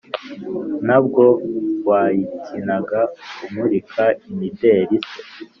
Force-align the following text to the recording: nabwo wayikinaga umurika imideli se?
nabwo 0.87 1.23
wayikinaga 1.87 3.01
umurika 3.45 4.03
imideli 4.29 4.97
se? 5.07 5.19